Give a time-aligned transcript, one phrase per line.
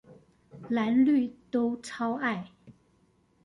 [0.71, 2.49] 藍綠都超愛